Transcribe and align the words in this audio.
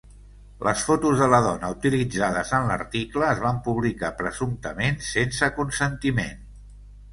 Les 0.67 0.85
fotos 0.85 1.19
de 1.23 1.27
la 1.33 1.41
dona 1.47 1.69
utilitzades 1.73 2.55
en 2.61 2.65
l'article 2.71 3.27
es 3.35 3.43
van 3.45 3.61
publicar 3.69 4.11
presumptament 4.25 5.01
sense 5.13 5.53
consentiment. 5.63 6.45